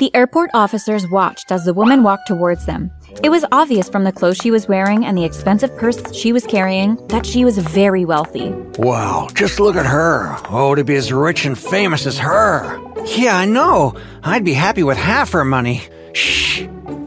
[0.00, 2.90] The airport officers watched as the woman walked towards them.
[3.22, 6.46] It was obvious from the clothes she was wearing and the expensive purse she was
[6.46, 8.48] carrying that she was very wealthy.
[8.78, 10.38] Wow, just look at her.
[10.48, 12.80] Oh, to be as rich and famous as her.
[13.14, 13.94] Yeah, I know.
[14.22, 15.82] I'd be happy with half her money.
[16.14, 16.62] Shh.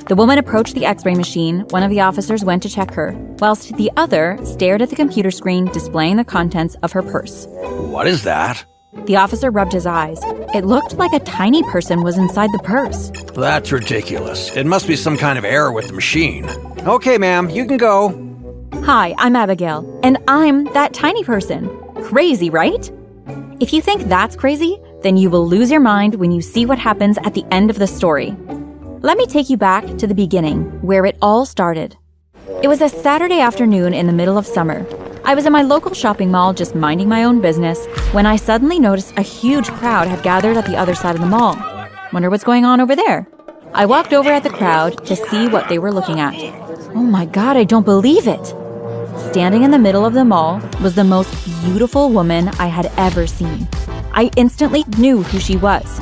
[0.08, 1.62] The woman approached the x ray machine.
[1.72, 5.32] One of the officers went to check her, whilst the other stared at the computer
[5.32, 7.48] screen displaying the contents of her purse.
[7.50, 8.66] What is that?
[9.06, 10.20] The officer rubbed his eyes.
[10.54, 13.12] It looked like a tiny person was inside the purse.
[13.34, 14.56] That's ridiculous.
[14.56, 16.48] It must be some kind of error with the machine.
[16.88, 18.20] Okay, ma'am, you can go.
[18.86, 21.70] Hi, I'm Abigail, and I'm that tiny person.
[22.04, 22.92] Crazy, right?
[23.60, 26.80] If you think that's crazy, then you will lose your mind when you see what
[26.80, 28.36] happens at the end of the story.
[29.02, 31.98] Let me take you back to the beginning, where it all started.
[32.62, 34.86] It was a Saturday afternoon in the middle of summer.
[35.26, 38.78] I was in my local shopping mall just minding my own business when I suddenly
[38.78, 41.56] noticed a huge crowd had gathered at the other side of the mall.
[42.12, 43.28] Wonder what's going on over there?
[43.74, 46.36] I walked over at the crowd to see what they were looking at.
[46.94, 48.46] Oh my god, I don't believe it!
[49.32, 53.26] Standing in the middle of the mall was the most beautiful woman I had ever
[53.26, 53.68] seen.
[54.12, 56.02] I instantly knew who she was.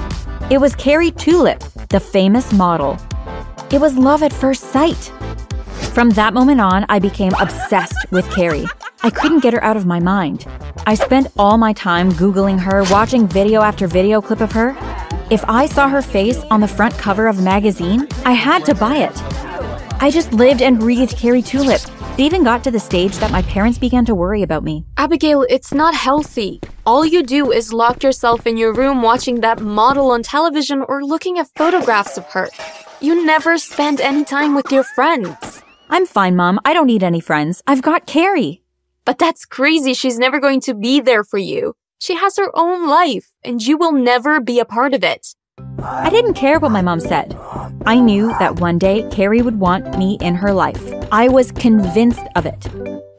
[0.49, 2.97] It was Carrie Tulip, the famous model.
[3.71, 5.11] It was love at first sight.
[5.93, 8.65] From that moment on, I became obsessed with Carrie.
[9.03, 10.45] I couldn't get her out of my mind.
[10.85, 14.75] I spent all my time Googling her, watching video after video clip of her.
[15.31, 18.75] If I saw her face on the front cover of a magazine, I had to
[18.75, 19.23] buy it.
[20.01, 21.81] I just lived and breathed Carrie Tulip.
[22.13, 24.85] It even got to the stage that my parents began to worry about me.
[24.97, 26.59] Abigail, it's not healthy.
[26.85, 31.03] All you do is lock yourself in your room watching that model on television or
[31.03, 32.49] looking at photographs of her.
[32.99, 35.63] You never spend any time with your friends.
[35.89, 36.59] I'm fine, Mom.
[36.65, 37.63] I don't need any friends.
[37.65, 38.61] I've got Carrie.
[39.05, 39.93] But that's crazy.
[39.93, 41.75] She's never going to be there for you.
[41.99, 45.35] She has her own life, and you will never be a part of it.
[45.83, 47.37] I didn't care what my mom said.
[47.85, 50.81] I knew that one day Carrie would want me in her life.
[51.11, 52.67] I was convinced of it.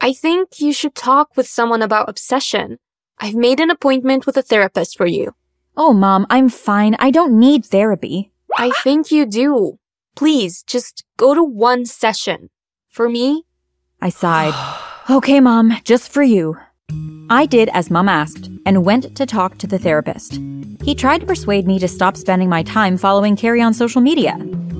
[0.01, 2.79] I think you should talk with someone about obsession.
[3.19, 5.33] I've made an appointment with a therapist for you.
[5.75, 6.95] Oh, Mom, I'm fine.
[6.99, 8.31] I don't need therapy.
[8.57, 9.79] I think you do.
[10.15, 12.49] Please, just go to one session.
[12.89, 13.43] For me,
[14.01, 14.53] I sighed.
[15.09, 16.57] Okay, Mom, just for you.
[17.29, 20.39] I did as Mom asked and went to talk to the therapist.
[20.81, 24.37] He tried to persuade me to stop spending my time following Carrie on social media.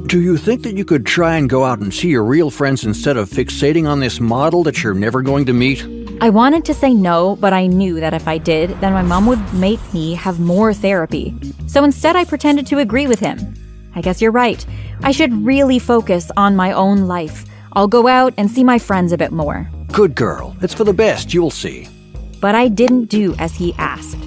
[0.08, 2.86] Do you think that you could try and go out and see your real friends
[2.86, 5.86] instead of fixating on this model that you're never going to meet?
[6.22, 9.26] I wanted to say no, but I knew that if I did, then my mom
[9.26, 11.36] would make me have more therapy.
[11.68, 13.56] So instead, I pretended to agree with him.
[13.94, 14.66] I guess you're right.
[15.02, 17.44] I should really focus on my own life.
[17.74, 19.70] I'll go out and see my friends a bit more.
[19.94, 20.58] Good girl.
[20.60, 21.88] It's for the best, you'll see.
[22.42, 24.18] But I didn't do as he asked.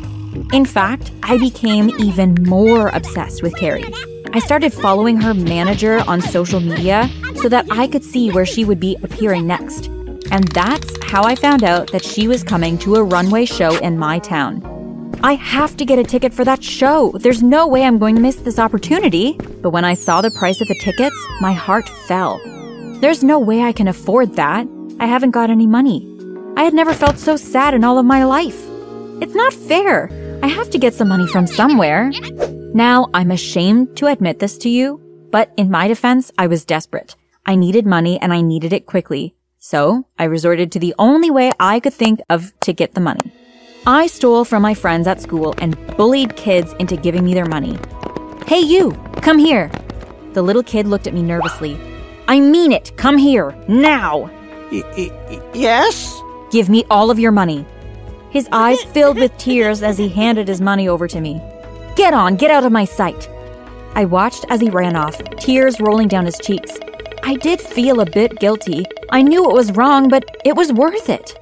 [0.53, 3.93] In fact, I became even more obsessed with Carrie.
[4.33, 7.11] I started following her manager on social media
[7.43, 9.89] so that I could see where she would be appearing next.
[10.31, 13.99] And that's how I found out that she was coming to a runway show in
[13.99, 14.63] my town.
[15.25, 17.11] I have to get a ticket for that show.
[17.19, 19.33] There's no way I'm going to miss this opportunity.
[19.63, 22.41] But when I saw the price of the tickets, my heart fell.
[23.01, 24.69] There's no way I can afford that.
[24.99, 26.07] I haven't got any money.
[26.57, 28.59] I had never felt so sad in all of my life.
[29.21, 30.11] It's not fair.
[30.43, 32.11] I have to get some money from somewhere.
[32.73, 37.15] Now, I'm ashamed to admit this to you, but in my defense, I was desperate.
[37.45, 39.35] I needed money and I needed it quickly.
[39.59, 43.33] So, I resorted to the only way I could think of to get the money.
[43.87, 47.79] I stole from my friends at school and bullied kids into giving me their money.
[48.47, 49.71] Hey, you, come here.
[50.33, 51.79] The little kid looked at me nervously.
[52.29, 54.31] I mean it, come here, now.
[54.73, 56.21] Y- y- yes?
[56.51, 57.65] Give me all of your money.
[58.31, 61.41] His eyes filled with tears as he handed his money over to me.
[61.97, 63.29] Get on, get out of my sight.
[63.95, 66.79] I watched as he ran off, tears rolling down his cheeks.
[67.23, 68.85] I did feel a bit guilty.
[69.11, 71.35] I knew it was wrong, but it was worth it.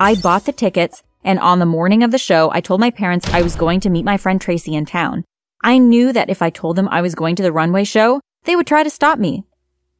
[0.00, 3.28] I bought the tickets, and on the morning of the show, I told my parents
[3.28, 5.24] I was going to meet my friend Tracy in town.
[5.62, 8.56] I knew that if I told them I was going to the runway show, they
[8.56, 9.44] would try to stop me.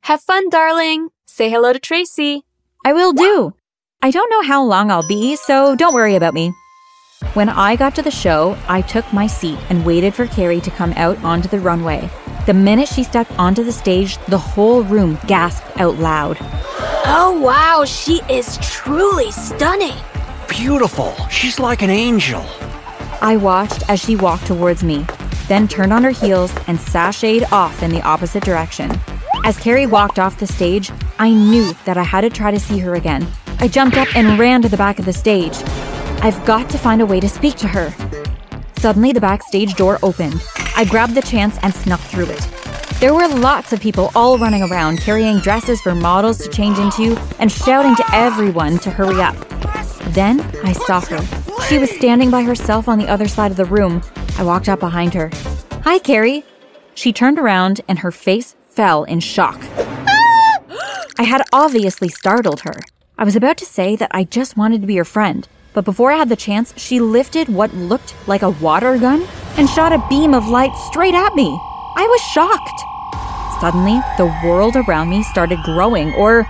[0.01, 1.11] have fun, darling.
[1.27, 2.45] Say hello to Tracy.
[2.85, 3.55] I will do.
[4.03, 6.53] I don't know how long I'll be, so don't worry about me.
[7.35, 10.71] When I got to the show, I took my seat and waited for Carrie to
[10.73, 12.11] come out onto the runway.
[12.47, 16.37] The minute she stepped onto the stage, the whole room gasped out loud.
[17.07, 17.85] Oh, wow.
[17.85, 19.97] She is truly stunning.
[20.49, 21.15] Beautiful.
[21.29, 22.45] She's like an angel.
[23.21, 25.07] I watched as she walked towards me,
[25.47, 28.91] then turned on her heels and sashayed off in the opposite direction.
[29.45, 30.91] As Carrie walked off the stage,
[31.23, 33.25] I knew that I had to try to see her again.
[33.61, 35.57] I jumped up and ran to the back of the stage.
[36.21, 37.95] I've got to find a way to speak to her.
[38.79, 40.43] Suddenly, the backstage door opened.
[40.77, 42.41] I grabbed the chance and snuck through it.
[42.99, 47.17] There were lots of people all running around carrying dresses for models to change into
[47.39, 49.37] and shouting to everyone to hurry up.
[50.07, 51.21] Then I saw her.
[51.69, 54.03] She was standing by herself on the other side of the room.
[54.39, 55.31] I walked up behind her.
[55.85, 56.45] Hi, Carrie.
[56.95, 59.63] She turned around and her face fell in shock.
[61.19, 62.75] I had obviously startled her.
[63.19, 66.11] I was about to say that I just wanted to be her friend, but before
[66.11, 69.27] I had the chance, she lifted what looked like a water gun
[69.57, 71.49] and shot a beam of light straight at me.
[71.97, 73.61] I was shocked.
[73.61, 76.47] Suddenly, the world around me started growing, or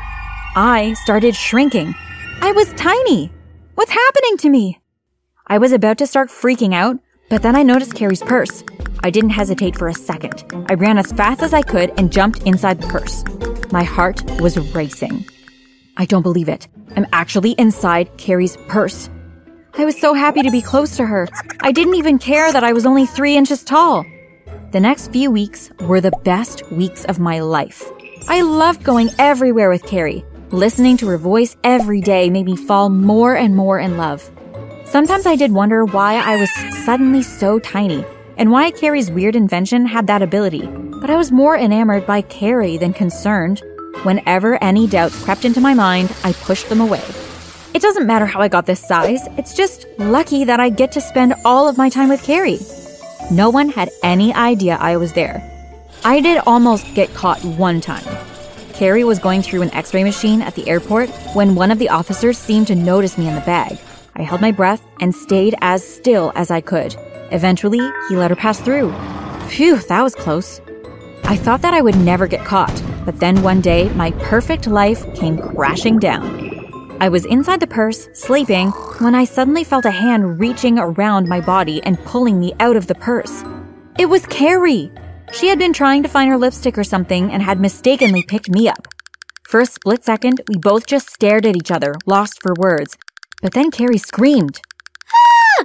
[0.55, 1.95] I started shrinking.
[2.41, 3.31] I was tiny.
[3.75, 4.81] What's happening to me?
[5.49, 6.99] I was about to start freaking out,
[7.29, 8.63] but then I noticed Carrie's purse.
[9.01, 10.45] I didn't hesitate for a second.
[10.69, 13.25] I ran as fast as I could and jumped inside the purse.
[13.73, 15.27] My heart was racing.
[15.97, 16.69] I don't believe it.
[16.95, 19.09] I'm actually inside Carrie's purse.
[19.79, 21.27] I was so happy to be close to her.
[21.61, 24.05] I didn't even care that I was only three inches tall.
[24.73, 27.83] The next few weeks were the best weeks of my life.
[28.29, 30.23] I loved going everywhere with Carrie.
[30.51, 34.31] Listening to her voice every day made me fall more and more in love.
[34.85, 36.51] Sometimes I did wonder why I was
[36.85, 38.05] suddenly so tiny
[38.37, 40.69] and why Carrie's weird invention had that ability,
[41.03, 43.61] but I was more enamored by Carrie than concerned.
[44.05, 47.03] Whenever any doubts crept into my mind, I pushed them away.
[47.75, 51.01] It doesn't matter how I got this size, it's just lucky that I get to
[51.01, 52.61] spend all of my time with Carrie.
[53.33, 55.43] No one had any idea I was there.
[56.05, 58.05] I did almost get caught one time.
[58.73, 61.89] Carrie was going through an x ray machine at the airport when one of the
[61.89, 63.77] officers seemed to notice me in the bag.
[64.15, 66.95] I held my breath and stayed as still as I could.
[67.33, 68.93] Eventually, he let her pass through.
[69.49, 70.61] Phew, that was close.
[71.33, 75.03] I thought that I would never get caught, but then one day, my perfect life
[75.15, 76.99] came crashing down.
[77.01, 78.69] I was inside the purse, sleeping,
[78.99, 82.87] when I suddenly felt a hand reaching around my body and pulling me out of
[82.87, 83.45] the purse.
[83.99, 84.93] It was Carrie!
[85.33, 88.69] She had been trying to find her lipstick or something and had mistakenly picked me
[88.69, 88.87] up.
[89.45, 92.99] For a split second, we both just stared at each other, lost for words.
[93.41, 94.61] But then Carrie screamed.
[95.09, 95.65] Ah!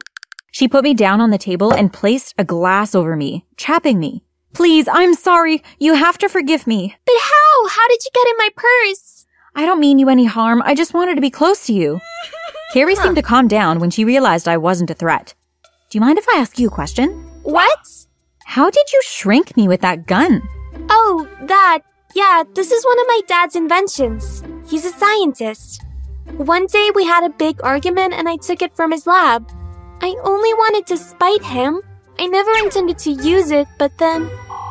[0.49, 4.23] She put me down on the table and placed a glass over me, trapping me.
[4.57, 5.62] Please, I'm sorry.
[5.77, 6.95] You have to forgive me.
[7.06, 7.68] But how?
[7.69, 9.27] How did you get in my purse?
[9.54, 10.63] I don't mean you any harm.
[10.65, 12.00] I just wanted to be close to you.
[12.74, 15.36] Carrie seemed to calm down when she realized I wasn't a threat.
[15.62, 17.09] Do you mind if I ask you a question?
[17.44, 17.88] What?
[18.45, 20.42] How did you shrink me with that gun?
[20.89, 21.81] Oh, that.
[22.15, 24.44] Yeah, this is one of my dad's inventions.
[24.68, 25.83] He's a scientist.
[26.38, 29.51] One day we had a big argument and I took it from his lab.
[30.01, 31.80] I only wanted to spite him.
[32.18, 34.27] I never intended to use it, but then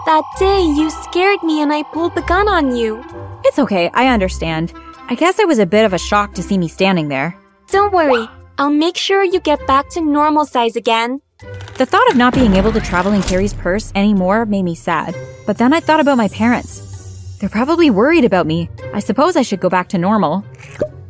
[0.06, 3.04] that day you scared me and I pulled the gun on you.
[3.44, 4.72] It's okay, I understand.
[5.08, 7.36] I guess it was a bit of a shock to see me standing there.
[7.70, 11.20] Don't worry, I'll make sure you get back to normal size again.
[11.76, 15.14] The thought of not being able to travel in Carrie's purse anymore made me sad,
[15.44, 17.36] but then I thought about my parents.
[17.38, 18.70] They're probably worried about me.
[18.94, 20.44] I suppose I should go back to normal.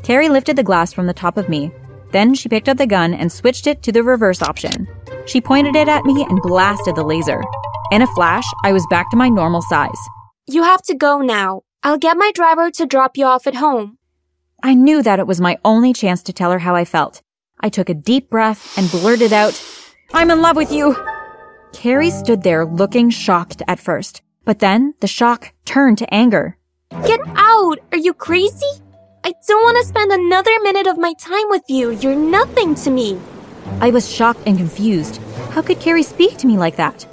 [0.02, 1.70] Carrie lifted the glass from the top of me.
[2.12, 4.88] Then she picked up the gun and switched it to the reverse option.
[5.26, 7.42] She pointed it at me and blasted the laser.
[7.92, 10.08] In a flash, I was back to my normal size.
[10.48, 11.62] You have to go now.
[11.84, 13.98] I'll get my driver to drop you off at home.
[14.62, 17.22] I knew that it was my only chance to tell her how I felt.
[17.60, 19.62] I took a deep breath and blurted out,
[20.12, 20.96] I'm in love with you.
[21.72, 26.56] Carrie stood there looking shocked at first, but then the shock turned to anger.
[27.06, 27.78] Get out!
[27.92, 28.66] Are you crazy?
[29.24, 31.90] I don't want to spend another minute of my time with you.
[31.90, 33.20] You're nothing to me.
[33.80, 35.20] I was shocked and confused.
[35.50, 37.06] How could Carrie speak to me like that?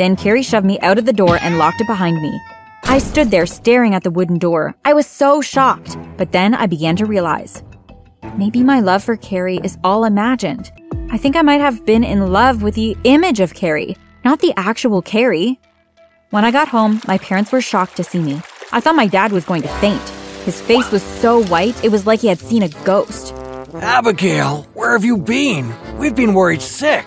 [0.00, 2.40] Then Carrie shoved me out of the door and locked it behind me.
[2.84, 4.74] I stood there staring at the wooden door.
[4.82, 7.62] I was so shocked, but then I began to realize.
[8.38, 10.72] Maybe my love for Carrie is all imagined.
[11.10, 14.54] I think I might have been in love with the image of Carrie, not the
[14.56, 15.60] actual Carrie.
[16.30, 18.40] When I got home, my parents were shocked to see me.
[18.72, 20.08] I thought my dad was going to faint.
[20.46, 23.34] His face was so white, it was like he had seen a ghost.
[23.74, 25.74] Abigail, where have you been?
[25.98, 27.04] We've been worried sick.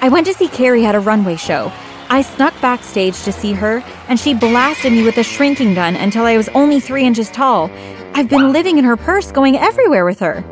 [0.00, 1.72] I went to see Carrie at a runway show.
[2.08, 6.24] I snuck backstage to see her, and she blasted me with a shrinking gun until
[6.24, 7.70] I was only three inches tall.
[8.14, 10.44] I've been living in her purse, going everywhere with her.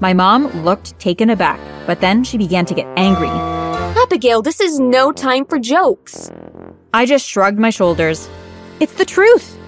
[0.00, 3.28] My mom looked taken aback, but then she began to get angry.
[3.28, 6.30] Abigail, this is no time for jokes.
[6.94, 8.28] I just shrugged my shoulders.
[8.80, 9.59] It's the truth.